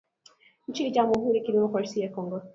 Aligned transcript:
nchini 0.67 0.91
jamhuri 0.91 1.37
ya 1.39 1.45
kidemokrasia 1.45 2.03
ya 2.05 2.11
Kongo 2.11 2.41